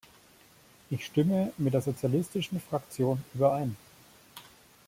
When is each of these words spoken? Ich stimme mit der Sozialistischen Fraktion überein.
Ich 0.89 1.05
stimme 1.05 1.53
mit 1.59 1.75
der 1.75 1.81
Sozialistischen 1.83 2.59
Fraktion 2.59 3.23
überein. 3.35 3.75